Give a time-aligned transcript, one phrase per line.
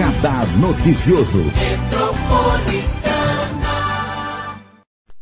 [0.00, 1.42] Radar Noticioso.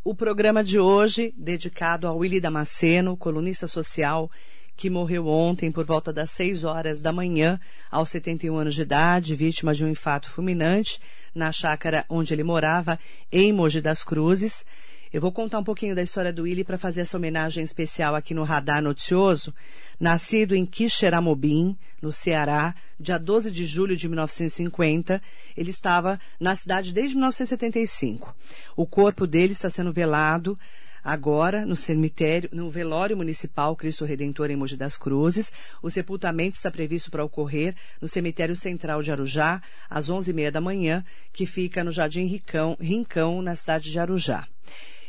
[0.04, 4.30] O programa de hoje, dedicado ao Willy Damasceno, colunista social,
[4.76, 7.58] que morreu ontem por volta das 6 horas da manhã,
[7.90, 11.00] aos 71 anos de idade, vítima de um infarto fulminante,
[11.34, 13.00] na chácara onde ele morava,
[13.32, 14.64] em Mogi das Cruzes.
[15.10, 18.34] Eu vou contar um pouquinho da história do Willy para fazer essa homenagem especial aqui
[18.34, 19.54] no Radar Noticioso.
[19.98, 25.20] Nascido em Quixeramobim, no Ceará, dia 12 de julho de 1950,
[25.56, 28.36] ele estava na cidade desde 1975.
[28.76, 30.58] O corpo dele está sendo velado
[31.02, 35.50] agora no cemitério, no velório municipal Cristo Redentor em Mogi das Cruzes.
[35.82, 41.02] O sepultamento está previsto para ocorrer no cemitério central de Arujá, às 11h30 da manhã,
[41.32, 44.46] que fica no Jardim Rincão, Rincão na cidade de Arujá.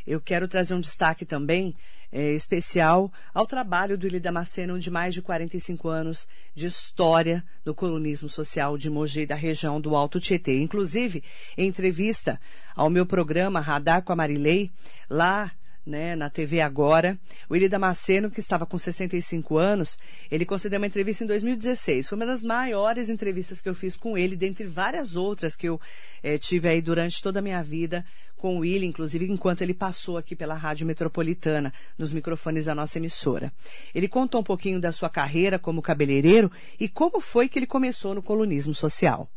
[0.09, 1.75] Eu quero trazer um destaque também
[2.11, 7.75] é, especial ao trabalho do Ilha Damasceno de mais de 45 anos de história do
[7.75, 10.59] colunismo social de Mogi da região do Alto Tietê.
[10.61, 11.23] Inclusive,
[11.55, 12.41] em entrevista
[12.75, 14.71] ao meu programa Radar com a Marilei,
[15.07, 15.51] lá
[15.89, 17.19] né, na TV Agora.
[17.49, 19.97] O Willi Damasceno, que estava com 65 anos,
[20.29, 22.07] ele concedeu uma entrevista em 2016.
[22.07, 25.81] Foi uma das maiores entrevistas que eu fiz com ele, dentre várias outras que eu
[26.23, 28.05] eh, tive aí durante toda a minha vida
[28.37, 32.97] com o Willi, inclusive enquanto ele passou aqui pela Rádio Metropolitana, nos microfones da nossa
[32.97, 33.51] emissora.
[33.93, 38.15] Ele contou um pouquinho da sua carreira como cabeleireiro e como foi que ele começou
[38.15, 39.29] no colunismo social.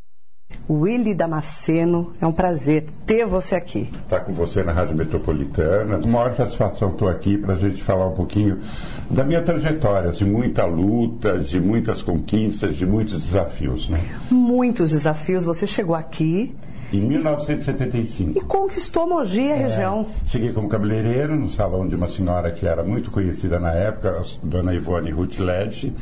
[0.69, 3.91] Willy Damasceno, é um prazer ter você aqui.
[3.93, 5.99] Estar tá com você na Rádio Metropolitana.
[5.99, 8.61] Uma maior satisfação estou aqui para a gente falar um pouquinho
[9.11, 13.89] da minha trajetória, de muita luta, de muitas conquistas, de muitos desafios.
[13.89, 14.01] Né?
[14.31, 15.45] Muitos desafios.
[15.45, 16.55] Você chegou aqui
[16.93, 18.39] em 1975.
[18.39, 20.07] E conquistou Mogi, a é, região.
[20.27, 24.47] Cheguei como cabeleireiro no salão de uma senhora que era muito conhecida na época, a
[24.47, 25.93] dona Ivone Ruth Led.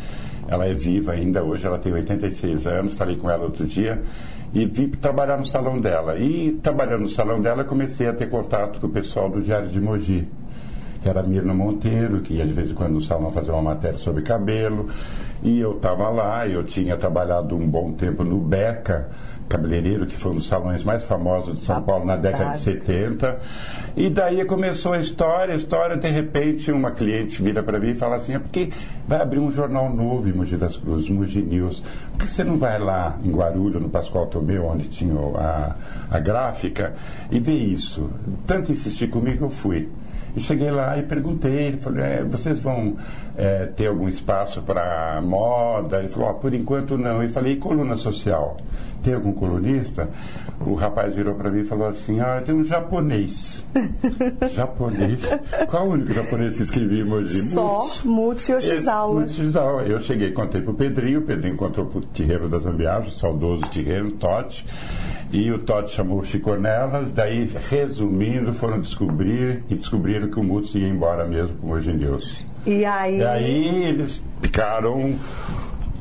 [0.49, 4.03] Ela é viva ainda, hoje ela tem 86 anos, falei com ela outro dia
[4.53, 6.19] e vim trabalhar no salão dela.
[6.19, 9.81] E trabalhando no salão dela, comecei a ter contato com o pessoal do Diário de
[9.81, 10.29] Mogi,
[11.01, 13.63] que era a Mirna Monteiro, que ia de vez em quando no salão fazer uma
[13.63, 14.89] matéria sobre cabelo.
[15.43, 19.09] E eu estava lá, eu tinha trabalhado um bom tempo no Beca,
[19.49, 22.61] cabeleireiro, que foi um dos salões mais famosos de São ah, Paulo na década de
[22.61, 23.39] 70.
[23.97, 27.95] E daí começou a história, a história, de repente uma cliente vira para mim e
[27.95, 28.71] fala assim, é porque
[29.09, 31.83] vai abrir um jornal novo em Mogi das Cruzes, Mogi News.
[32.13, 35.75] Por que você não vai lá em Guarulhos, no Pascoal Tomeu, onde tinha a,
[36.11, 36.95] a gráfica,
[37.31, 38.09] e vê isso?
[38.47, 39.89] Tanto insistir comigo, eu fui.
[40.35, 42.97] E cheguei lá e perguntei, ele falou, é, vocês vão
[43.37, 45.99] é, ter algum espaço para moda?
[45.99, 47.23] Ele falou, oh, por enquanto não.
[47.23, 48.57] Eu falei, e coluna social?
[49.03, 50.09] Tem algum colunista?
[50.61, 53.65] O rapaz virou para mim e falou assim, ah, tem um japonês.
[54.53, 55.29] japonês?
[55.69, 57.43] Qual o único japonês que escrevia emoji?
[57.43, 59.23] Só Mutsu Yoshizawa.
[59.23, 59.83] Yoshizawa.
[59.83, 63.19] Eu cheguei, contei para o Pedrinho, o Pedrinho contou para o Terreiro das Ambiagens, o
[63.19, 64.67] saudoso Terreiro, Totti.
[65.33, 70.43] E o Totti chamou o Chico Nelas, daí, resumindo, foram descobrir e descobriram que o
[70.43, 72.45] Mutsu ia embora mesmo com o Deus.
[72.67, 73.19] E aí?
[73.19, 75.15] E aí eles ficaram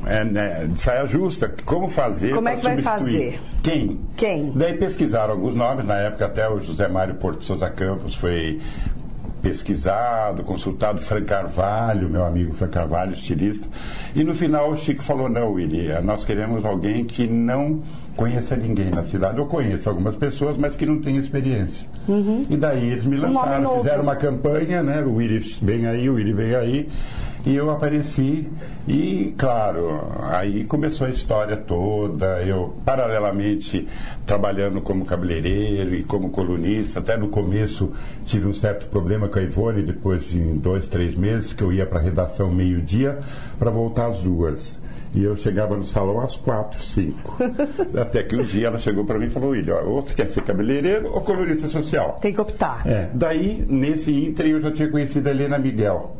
[0.06, 1.52] é, né, de saia justa.
[1.64, 3.40] Como fazer Como é que vai fazer?
[3.62, 4.00] Quem?
[4.16, 4.52] Quem?
[4.54, 8.60] Daí pesquisaram alguns nomes, na época até o José Mário Porto Souza Campos foi
[9.40, 13.66] pesquisado, consultado Fran Carvalho, meu amigo Fran Carvalho, estilista.
[14.14, 17.82] E no final o Chico falou, não, Willi, nós queremos alguém que não
[18.16, 19.38] conheça ninguém na cidade.
[19.38, 21.88] Eu conheço algumas pessoas, mas que não têm experiência.
[22.08, 22.42] Uhum.
[22.48, 25.02] E daí eles me lançaram, um fizeram uma campanha, né?
[25.02, 26.88] O Willi vem aí, o Willi vem aí.
[27.46, 28.46] E eu apareci
[28.86, 32.42] e, claro, aí começou a história toda.
[32.42, 33.88] Eu, paralelamente,
[34.26, 36.98] trabalhando como cabeleireiro e como colunista.
[36.98, 37.92] Até no começo
[38.26, 41.86] tive um certo problema com a Ivone, depois de dois, três meses, que eu ia
[41.86, 43.18] para a redação meio-dia
[43.58, 44.78] para voltar às duas.
[45.12, 47.36] E eu chegava no salão às quatro, cinco.
[48.00, 50.42] Até que um dia ela chegou para mim e falou, William, ou você quer ser
[50.42, 52.18] cabeleireiro ou colunista social?
[52.20, 52.86] Tem que optar.
[52.86, 53.10] É.
[53.12, 56.16] Daí, nesse ínter, eu já tinha conhecido a Helena Miguel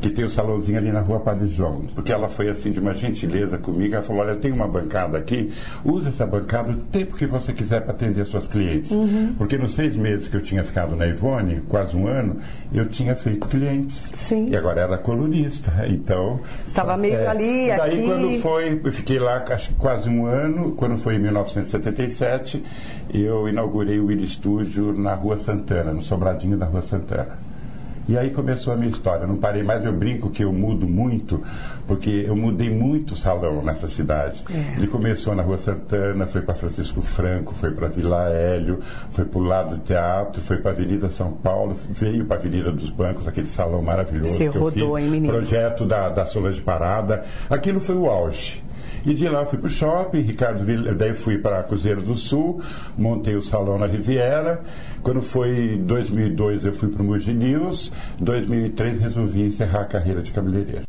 [0.00, 1.82] que tem o salãozinho ali na rua Padre João.
[1.94, 3.94] Porque ela foi assim de uma gentileza comigo.
[3.94, 5.52] Ela falou: Olha, tem uma bancada aqui,
[5.84, 8.90] usa essa bancada o tempo que você quiser para atender suas clientes.
[8.90, 9.34] Uhum.
[9.38, 12.38] Porque nos seis meses que eu tinha ficado na Ivone, quase um ano,
[12.72, 14.10] eu tinha feito clientes.
[14.14, 14.48] Sim.
[14.48, 15.72] E agora era colunista.
[15.86, 16.40] Então.
[16.66, 18.06] Estava meio é, ali, daí, aqui.
[18.06, 22.62] quando foi, eu fiquei lá acho, quase um ano, quando foi em 1977,
[23.12, 27.51] eu inaugurei o Willy Studio na Rua Santana, no Sobradinho da Rua Santana.
[28.08, 29.26] E aí começou a minha história.
[29.26, 31.40] Não parei mais, eu brinco que eu mudo muito,
[31.86, 34.42] porque eu mudei muito o salão nessa cidade.
[34.50, 34.76] É.
[34.76, 39.38] Ele começou na Rua Santana, foi para Francisco Franco, foi para Vila Hélio, foi para
[39.38, 42.90] o lado do teatro, foi para a Avenida São Paulo, veio para a Avenida dos
[42.90, 45.14] Bancos, aquele salão maravilhoso Você que rodou, eu fiz.
[45.14, 47.24] Hein, projeto da, da Solange Parada.
[47.48, 48.62] Aquilo foi o auge.
[49.04, 52.62] E de lá fui para o shopping, Ricardo Villa, daí fui para Cruzeiro do Sul,
[52.96, 54.62] montei o salão na Riviera.
[55.02, 60.30] Quando foi 2002 eu fui para o Mugi News, 2003 resolvi encerrar a carreira de
[60.30, 60.84] cabeleireiro.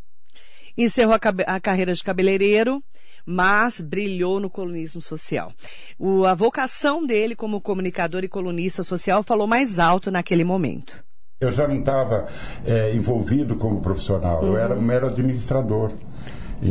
[0.77, 2.83] Encerrou a, a carreira de cabeleireiro,
[3.25, 5.51] mas brilhou no colunismo social.
[5.97, 11.03] O, a vocação dele como comunicador e colunista social falou mais alto naquele momento.
[11.39, 12.27] Eu já não estava
[12.65, 14.49] é, envolvido como profissional, uhum.
[14.49, 15.91] eu era um mero administrador.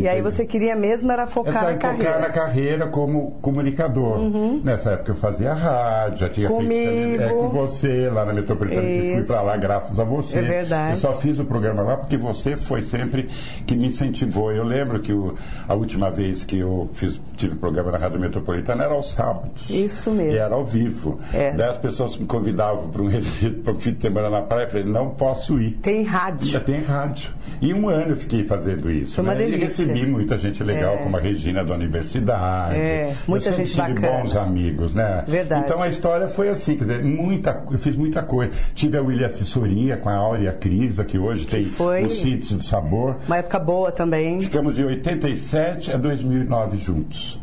[0.00, 2.12] E aí você queria mesmo era focar na carreira.
[2.12, 4.18] Focar na carreira como comunicador.
[4.18, 4.60] Uhum.
[4.64, 6.70] Nessa época eu fazia rádio, já tinha Comigo.
[6.70, 10.38] feito é, com você lá na Metropolitana, que fui para lá graças a você.
[10.38, 10.90] É verdade.
[10.90, 13.28] Eu só fiz o programa lá porque você foi sempre
[13.66, 14.52] que me incentivou.
[14.52, 15.34] Eu lembro que o,
[15.68, 19.68] a última vez que eu fiz, tive programa na Rádio Metropolitana era aos sábados.
[19.70, 20.32] Isso mesmo.
[20.32, 21.18] E era ao vivo.
[21.32, 21.52] É.
[21.52, 24.84] Daí as pessoas me convidavam para um, um fim de semana na praia, eu falei,
[24.84, 25.72] não posso ir.
[25.82, 26.60] Tem rádio.
[26.60, 27.30] Tem rádio.
[27.60, 29.16] E um ano eu fiquei fazendo isso.
[29.16, 29.44] Foi uma né?
[29.44, 30.96] delícia recebi muita gente legal, é.
[30.98, 32.76] como a Regina da universidade.
[32.76, 34.22] É, muita eu gente tive bacana.
[34.22, 35.24] bons amigos, né?
[35.26, 35.64] Verdade.
[35.64, 38.52] Então a história foi assim, quer dizer, muita, eu fiz muita coisa.
[38.74, 42.52] Tive a William Assessoria com a Áurea Crisa, que hoje que tem foi o Sítios
[42.52, 43.16] do Sabor.
[43.26, 44.40] Uma época boa também.
[44.40, 47.41] Ficamos de 87 a 2009 juntos.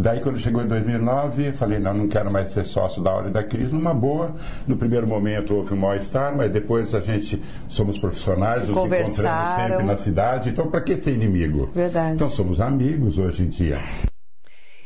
[0.00, 3.42] Daí, quando chegou em 2009, falei, não, não quero mais ser sócio da hora da
[3.42, 3.74] crise.
[3.74, 4.32] Numa boa,
[4.64, 9.16] no primeiro momento houve um mal-estar, mas depois a gente somos profissionais, Se nos encontramos
[9.56, 10.50] sempre na cidade.
[10.50, 11.68] Então, para que ser inimigo?
[11.74, 12.14] Verdade.
[12.14, 13.76] Então, somos amigos hoje em dia.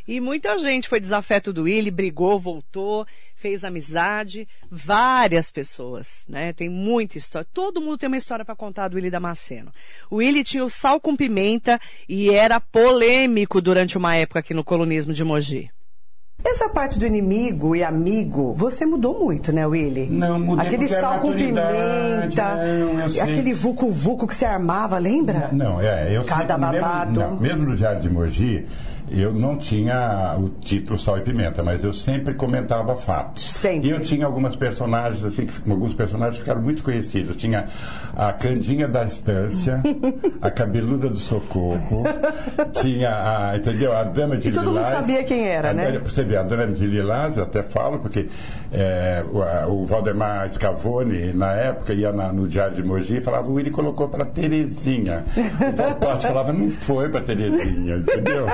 [0.06, 6.52] E muita gente foi desafeto do Willi, brigou, voltou, fez amizade, várias pessoas, né?
[6.52, 7.46] Tem muita história.
[7.52, 9.72] Todo mundo tem uma história para contar do Willi Damasceno.
[10.10, 14.64] O Willi tinha o sal com pimenta e era polêmico durante uma época aqui no
[14.64, 15.70] colonismo de Mogi.
[16.44, 20.09] Essa parte do inimigo e amigo, você mudou muito, né, Willy?
[20.11, 25.50] Não, mudei Aquele sal com pimenta, não, aquele vucu-vucu que você armava, lembra?
[25.53, 27.12] Não, é, eu Cada sempre, babado.
[27.12, 28.67] Mesmo, não, mesmo no Diário de Mogi,
[29.11, 33.44] eu não tinha o título Sal e Pimenta, mas eu sempre comentava fatos.
[33.44, 33.89] Sempre.
[33.89, 37.37] E eu tinha algumas personagens, assim, que, alguns personagens ficaram muito conhecidos.
[37.37, 37.67] Tinha
[38.17, 39.83] a Candinha da Estância,
[40.41, 42.05] a Cabeluda do Socorro,
[42.73, 43.94] tinha a, entendeu?
[43.94, 44.94] A Dama de e todo Lilás.
[44.94, 45.99] mundo sabia quem era, a, né?
[45.99, 48.29] Você Dama de Lilás, eu até falo, porque
[48.73, 53.50] é, o, o, Valdemar Scavone, na época, ia na, no Diário de Mogi e falava,
[53.50, 55.25] o Willi colocou para Terezinha.
[55.37, 58.46] O Valtotti falava, não foi para Terezinha, entendeu?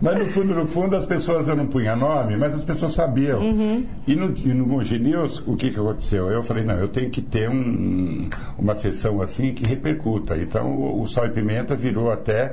[0.00, 3.40] Mas no fundo, no fundo, as pessoas, eu não punha nome, mas as pessoas sabiam.
[3.40, 3.86] Uhum.
[4.06, 6.30] E no, e no Mogi News, o que, que aconteceu?
[6.30, 10.36] Eu falei, não, eu tenho que ter um, uma sessão assim que repercuta.
[10.36, 12.52] Então o, o Sal e Pimenta virou até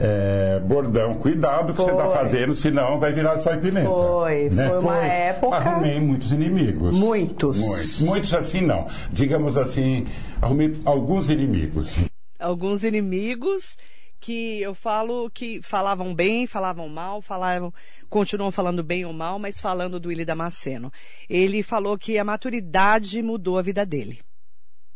[0.00, 1.14] é, bordão.
[1.14, 1.86] Cuidado que foi.
[1.86, 3.88] você está fazendo, senão vai virar Sal e Pimenta.
[4.06, 4.68] Foi, né?
[4.68, 5.06] foi uma foi.
[5.06, 5.56] época.
[5.56, 6.96] Arrumei muitos inimigos.
[6.96, 7.58] Muitos.
[7.58, 8.00] Muitos.
[8.00, 8.86] Muitos assim não.
[9.10, 10.06] Digamos assim,
[10.40, 11.94] arrumei alguns inimigos.
[12.38, 13.76] Alguns inimigos
[14.20, 17.72] que eu falo que falavam bem, falavam mal, falavam,
[18.08, 20.92] continuam falando bem ou mal, mas falando do Willi Damasceno.
[21.28, 24.20] Ele falou que a maturidade mudou a vida dele.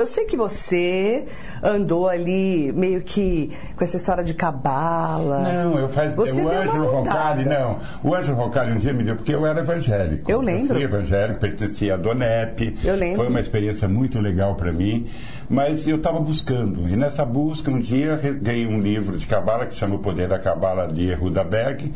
[0.00, 1.26] Eu sei que você
[1.62, 5.40] andou ali meio que com essa história de cabala.
[5.40, 7.78] Não, eu faz você o Ângelo Roncalli, não.
[8.02, 10.30] O Ângelo Roncalli um dia me deu, porque eu era evangélico.
[10.30, 10.68] Eu lembro.
[10.68, 12.78] Eu fui evangélico, pertencia a Donep.
[12.82, 13.16] Eu lembro.
[13.16, 15.06] Foi uma experiência muito legal para mim,
[15.50, 16.88] mas eu estava buscando.
[16.88, 20.38] E nessa busca, um dia, ganhei um livro de cabala que chama O Poder da
[20.38, 21.92] Cabala de Ruda Berg.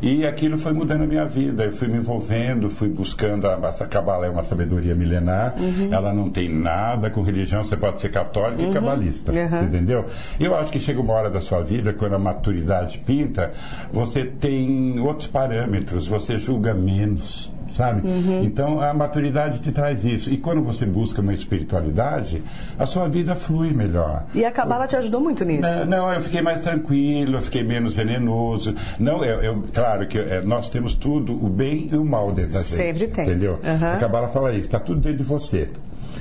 [0.00, 1.64] E aquilo foi mudando a minha vida.
[1.64, 3.46] Eu fui me envolvendo, fui buscando.
[3.48, 5.56] A, essa cabala é uma sabedoria milenar.
[5.58, 5.92] Uhum.
[5.92, 7.39] Ela não tem nada com religião.
[7.48, 8.70] Você pode ser católico uhum.
[8.70, 9.32] e cabalista.
[9.32, 9.64] Uhum.
[9.64, 10.06] Entendeu?
[10.38, 13.52] Eu acho que chega uma hora da sua vida, quando a maturidade pinta,
[13.92, 18.06] você tem outros parâmetros, você julga menos sabe?
[18.06, 18.44] Uhum.
[18.44, 20.30] Então a maturidade te traz isso.
[20.30, 22.42] E quando você busca uma espiritualidade,
[22.78, 24.24] a sua vida flui melhor.
[24.34, 25.62] E a Cabala te ajudou muito nisso?
[25.62, 28.74] Não, não, eu fiquei mais tranquilo, eu fiquei menos venenoso.
[28.98, 32.52] Não, eu, eu claro que é, nós temos tudo, o bem e o mal dentro
[32.52, 32.74] da gente.
[32.74, 33.24] Sempre tem.
[33.24, 33.58] Entendeu?
[33.62, 33.92] Uhum.
[33.92, 35.68] A Cabala fala isso, está tudo dentro de você.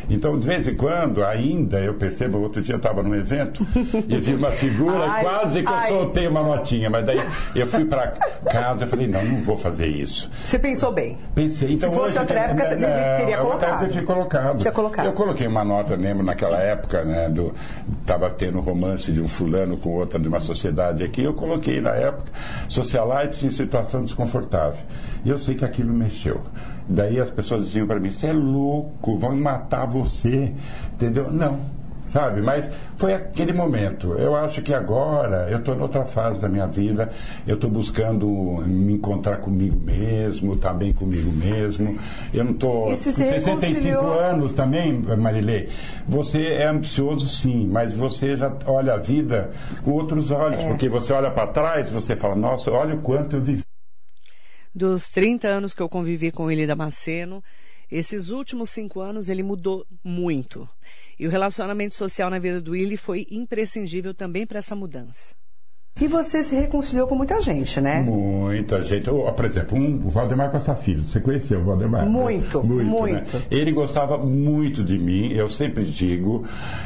[0.10, 3.65] Então, de vez em quando, ainda eu percebo, outro dia eu estava num evento
[4.08, 5.84] e vi uma figura ai, quase que ai.
[5.84, 7.22] eu soltei uma notinha, mas daí
[7.55, 8.13] eu fui para
[8.51, 10.29] casa e falei, não, não vou fazer isso.
[10.46, 11.17] Você pensou bem?
[11.36, 11.74] Pensei.
[11.74, 13.69] Então, Se fosse hoje, outra época, você teria colocado.
[13.69, 14.58] época eu tinha colocado.
[14.60, 15.05] Tinha colocado.
[15.05, 17.53] Eu coloquei uma nota, lembro, naquela época, né, do,
[18.05, 21.91] tava tendo romance de um fulano com outra de uma sociedade aqui, eu coloquei na
[21.91, 22.31] época
[22.67, 24.81] socialites em situação desconfortável.
[25.24, 26.41] E eu sei que aquilo mexeu.
[26.89, 30.51] Daí as pessoas diziam para mim, você é louco, vão matar você.
[30.93, 31.31] Entendeu?
[31.31, 31.60] Não.
[32.10, 32.41] sabe?
[32.41, 34.13] Mas foi aquele momento.
[34.13, 37.10] Eu acho que agora eu estou noutra fase da minha vida,
[37.48, 38.27] eu estou buscando
[38.65, 41.98] me encontrar comigo mesmo, estar tá bem comigo mesmo.
[42.34, 42.86] Eu não estou.
[42.86, 45.69] Com 65 anos também, Marilei,
[46.08, 49.51] você é ambicioso sim, mas você já olha a vida
[49.84, 50.67] com outros olhos, é.
[50.67, 53.69] porque você olha para trás, você fala, nossa, olha o quanto eu vivi.
[54.74, 57.44] Dos 30 anos que eu convivi com ele Damasceno,
[57.92, 60.70] esses últimos cinco anos ele mudou muito.
[61.18, 65.34] E o relacionamento social na vida do Willy foi imprescindível também para essa mudança.
[66.01, 68.01] E você se reconciliou com muita gente, né?
[68.01, 69.10] Muita gente.
[69.10, 71.03] Por exemplo, um, o Valdemar Costa Filho.
[71.03, 72.06] Você conheceu o Valdemar?
[72.08, 72.70] Muito, né?
[72.70, 72.89] muito.
[72.89, 73.38] muito.
[73.38, 73.44] Né?
[73.51, 75.34] Ele gostava muito de mim.
[75.34, 76.46] Eu sempre digo,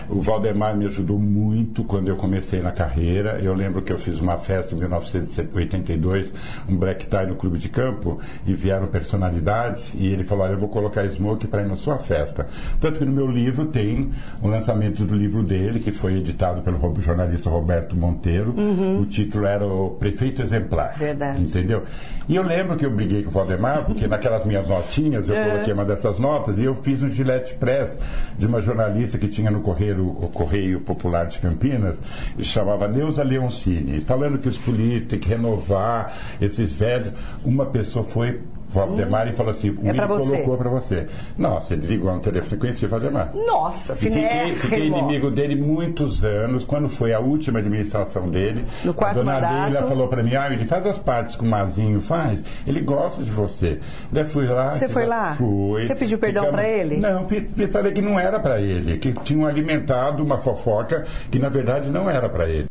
[0.10, 3.40] o Valdemar me ajudou muito quando eu comecei na carreira.
[3.40, 6.34] Eu lembro que eu fiz uma festa em 1982,
[6.68, 10.60] um black tie no clube de campo, e vieram personalidades, e ele falou, olha, eu
[10.60, 12.48] vou colocar Smoke para ir na sua festa.
[12.80, 16.80] Tanto que no meu livro tem o lançamento do livro dele, que foi editado pelo
[17.00, 18.56] jornalista Roberto Monteiro.
[18.58, 20.96] Uhum o título era o Prefeito Exemplar.
[20.98, 21.42] Verdade.
[21.42, 21.84] Entendeu?
[22.28, 25.50] E eu lembro que eu briguei com o Valdemar, porque naquelas minhas notinhas eu é.
[25.50, 27.98] coloquei uma dessas notas e eu fiz um gilete press
[28.38, 32.00] de uma jornalista que tinha no Correio, o Correio Popular de Campinas,
[32.40, 37.12] chamava Neuza Leoncini, falando que os políticos têm que renovar esses velhos.
[37.44, 38.40] Uma pessoa foi
[38.74, 39.30] Valdemar hum.
[39.30, 41.08] e falou assim: o é colocou para você.
[41.38, 43.32] Nossa, ele ligou no telefone, você conhecia o Valdemar.
[43.34, 46.64] Nossa, fiquei, fiquei inimigo dele muitos anos.
[46.64, 49.72] Quando foi a última administração dele, no quarto a dona mandato.
[49.72, 53.22] Leila falou para mim: ah, ele faz as partes que o Mazinho faz, ele gosta
[53.24, 53.80] de você.
[54.12, 54.72] Daí fui lá.
[54.72, 55.34] Você foi lá?
[55.34, 55.86] Fui.
[55.86, 56.98] Você pediu perdão para ele?
[56.98, 57.28] Não,
[57.72, 62.10] falei que não era para ele, que tinham alimentado uma fofoca que na verdade não
[62.10, 62.68] era para ele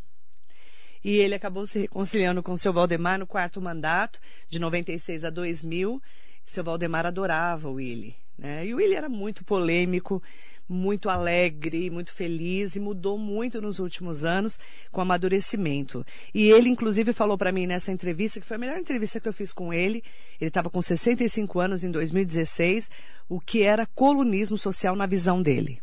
[1.05, 5.31] e ele acabou se reconciliando com o seu Valdemar no quarto mandato, de 96 a
[5.31, 6.01] 2000.
[6.45, 8.17] Seu Valdemar adorava o Willy.
[8.39, 8.67] Né?
[8.67, 10.23] E o Willy era muito polêmico,
[10.69, 14.59] muito alegre, muito feliz e mudou muito nos últimos anos
[14.91, 16.05] com amadurecimento.
[16.33, 19.33] E ele, inclusive, falou para mim nessa entrevista, que foi a melhor entrevista que eu
[19.33, 20.03] fiz com ele.
[20.41, 22.91] Ele estava com 65 anos em 2016,
[23.29, 25.81] o que era colunismo social na visão dele.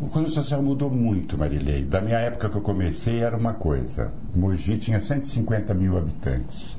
[0.00, 1.82] O Cunho Social mudou muito, Marilei.
[1.84, 4.12] Da minha época que eu comecei era uma coisa.
[4.34, 6.78] Mogi tinha 150 mil habitantes.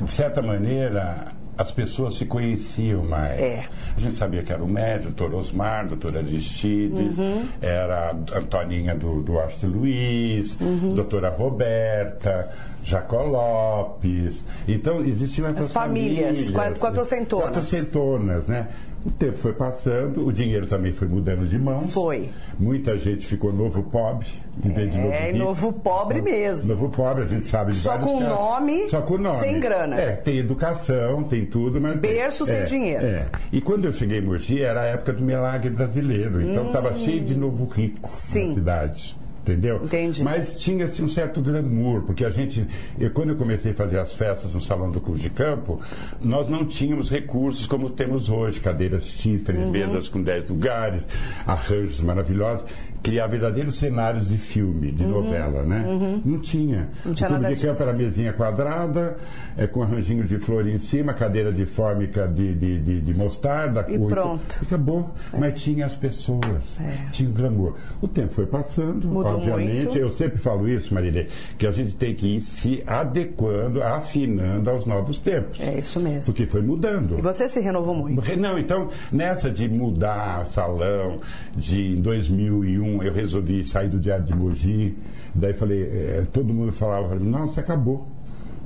[0.00, 3.38] De certa maneira, as pessoas se conheciam mais.
[3.38, 3.68] É.
[3.94, 7.46] A gente sabia que era o médico, doutor Osmar, doutor Aristides, uhum.
[7.60, 10.88] era a Antoninha do, do Austin Luiz, uhum.
[10.88, 12.48] doutora Roberta,
[12.82, 14.44] Jacó Lopes.
[14.66, 16.50] Então, existiam essas As famílias.
[16.50, 17.46] famílias quatrocentonas.
[17.48, 18.68] Quatrocentonas, né?
[19.04, 21.90] O tempo foi passando, o dinheiro também foi mudando de mãos.
[21.92, 22.28] Foi.
[22.58, 24.26] Muita gente ficou novo pobre,
[24.62, 26.68] em vez de novo É, novo pobre mesmo.
[26.68, 29.98] Novo pobre, a gente sabe de Só vários com nome, Só com nome, sem grana.
[29.98, 31.98] É, tem educação, tem tudo, mas...
[31.98, 33.06] Berço tem, sem é, dinheiro.
[33.06, 33.26] É.
[33.50, 36.94] E quando eu cheguei em Mogi, era a época do milagre brasileiro, então estava hum.
[36.94, 38.48] cheio de novo rico Sim.
[38.48, 39.80] na cidade entendeu?
[39.84, 40.22] Entendi.
[40.22, 42.66] Mas tinha assim, um certo glamour, porque a gente,
[42.98, 45.80] eu, quando eu comecei a fazer as festas no salão do Clube de Campo,
[46.20, 49.70] nós não tínhamos recursos como temos hoje, cadeiras Tiffany, uhum.
[49.70, 51.06] mesas com 10 lugares,
[51.46, 52.64] arranjos maravilhosos
[53.02, 55.84] criar verdadeiros cenários de filme, de uhum, novela, né?
[55.86, 56.22] Uhum.
[56.24, 56.88] Não tinha.
[57.04, 59.16] Não tinha o clube de campo era mesinha quadrada,
[59.56, 63.86] é, com arranjinho de flor em cima, cadeira de fórmica de, de, de, de mostarda.
[63.88, 64.58] E pronto.
[64.62, 65.10] Acabou.
[65.32, 65.38] É.
[65.38, 67.10] Mas tinha as pessoas, é.
[67.10, 67.76] tinha o glamour.
[68.00, 69.84] O tempo foi passando, Mudou obviamente.
[69.84, 69.98] Muito.
[69.98, 71.26] Eu sempre falo isso, Marilê,
[71.58, 75.60] que a gente tem que ir se adequando, afinando aos novos tempos.
[75.60, 76.24] É isso mesmo.
[76.26, 77.18] Porque foi mudando.
[77.18, 78.36] E você se renovou muito.
[78.36, 81.20] Não, então, nessa de mudar salão,
[81.56, 84.96] de em 2001 eu resolvi sair do Diário de Mogi,
[85.34, 88.06] daí falei, é, todo mundo falava, não, você acabou.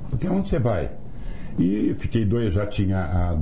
[0.09, 0.91] Porque onde você vai?
[1.57, 2.97] E fiquei dois, já tinha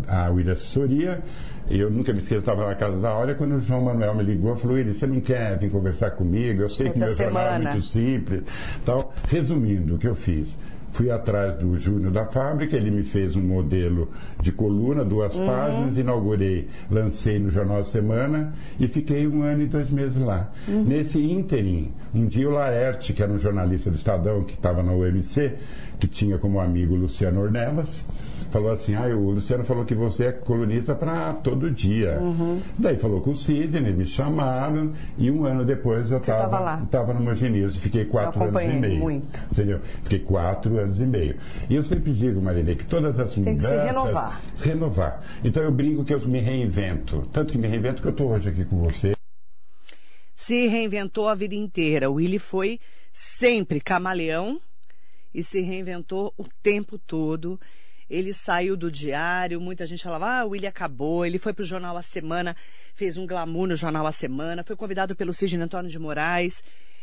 [0.07, 1.21] a, a William Assessoria,
[1.69, 4.55] eu nunca me esqueço, estava na casa da hora, quando o João Manuel me ligou,
[4.55, 6.61] falou, ele, você não quer vir conversar comigo?
[6.61, 8.43] Eu sei que meu jornal é muito simples.
[8.81, 10.47] Então, resumindo, o que eu fiz?
[10.93, 14.09] Fui atrás do Júnior da fábrica, ele me fez um modelo
[14.39, 15.45] de coluna, duas uhum.
[15.47, 20.51] páginas, inaugurei, lancei no Jornal da Semana e fiquei um ano e dois meses lá.
[20.67, 20.83] Uhum.
[20.83, 24.93] Nesse ínterim, um dia o Laerte, que era um jornalista do Estadão, que estava na
[24.93, 25.53] UMC,
[25.99, 28.05] que tinha como amigo Luciano Ornelas,
[28.53, 32.19] falou assim: ah, o Luciano falou que você é colunista para todo dia.
[32.19, 32.61] Uhum.
[32.77, 37.81] Daí falou com o Sidney, me chamaram, e um ano depois eu estava no Moginismo,
[37.81, 38.99] fiquei quatro anos e meio.
[38.99, 39.43] Muito.
[39.51, 39.79] Entendeu?
[40.03, 41.35] Fiquei quatro anos e meio.
[41.67, 43.69] E eu sempre digo, Marilê, que todas as Tem mudanças.
[43.69, 44.41] Tem que se renovar.
[44.61, 45.23] Renovar.
[45.43, 47.27] Então eu brinco que eu me reinvento.
[47.33, 49.13] Tanto que me reinvento que eu estou hoje aqui com você.
[50.35, 52.09] Se reinventou a vida inteira.
[52.09, 52.79] O Willy foi
[53.11, 54.61] sempre camaleão
[55.33, 57.59] e se reinventou o tempo todo.
[58.13, 61.25] Ele saiu do diário, muita gente falava, ah, o William acabou.
[61.25, 62.55] Ele foi para o Jornal A Semana,
[62.93, 66.61] fez um glamour no Jornal A Semana, foi convidado pelo Sidney Antônio de Moraes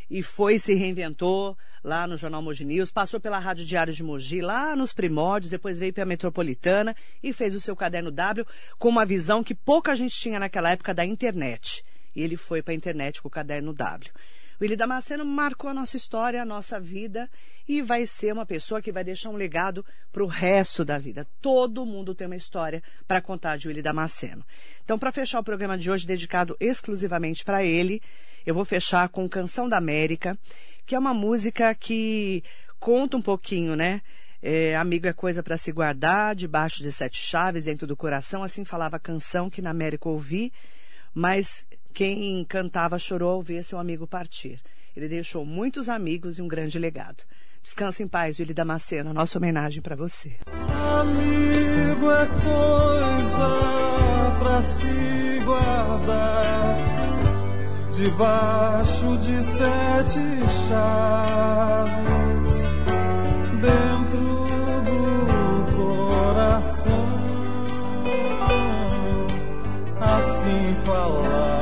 [0.09, 4.39] e foi se reinventou lá no Jornal Mogi News, passou pela Rádio Diário de Mogi,
[4.39, 8.47] lá nos primórdios, depois veio para a Metropolitana e fez o seu caderno W
[8.79, 11.83] com uma visão que pouca gente tinha naquela época da internet.
[12.15, 14.09] E ele foi para a internet com o caderno W.
[14.61, 17.27] O Willi Damasceno marcou a nossa história, a nossa vida
[17.67, 21.27] e vai ser uma pessoa que vai deixar um legado para o resto da vida.
[21.41, 24.45] Todo mundo tem uma história para contar de Willi Damasceno.
[24.85, 28.03] Então, para fechar o programa de hoje dedicado exclusivamente para ele,
[28.45, 30.37] eu vou fechar com Canção da América,
[30.85, 32.43] que é uma música que
[32.79, 33.99] conta um pouquinho, né?
[34.43, 38.43] É, amigo é coisa para se guardar, debaixo de sete chaves, dentro do coração.
[38.43, 40.53] Assim falava a canção que na América ouvi,
[41.15, 44.59] mas quem cantava chorou ao ver seu amigo partir.
[44.95, 47.23] Ele deixou muitos amigos e um grande legado.
[47.63, 49.13] Descanse em paz, Willi Damasceno.
[49.13, 50.37] Nossa homenagem para você.
[50.99, 53.51] Amigo é coisa
[54.39, 56.77] pra se guardar
[57.93, 60.19] debaixo de sete
[60.67, 62.51] chaves
[63.61, 64.47] dentro
[64.87, 64.95] do
[65.75, 67.11] coração.
[69.99, 71.60] Assim falar.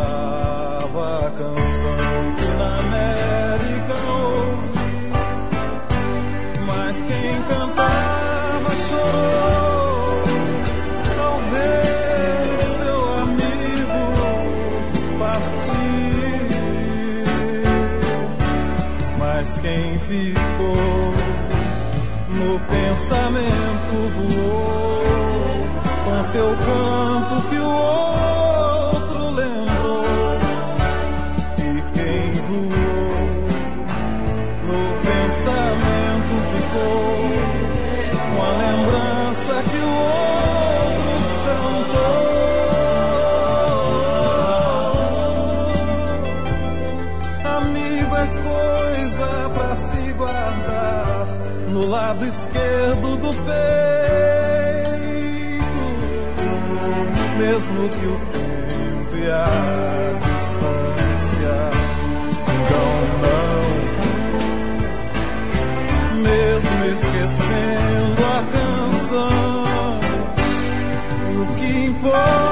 [23.40, 25.68] Pensamento voou
[26.06, 27.19] com seu canto
[57.90, 61.56] que o tempo e a distância
[62.72, 62.94] não,
[66.14, 70.00] não, mesmo esquecendo a canção,
[71.42, 72.49] o que importa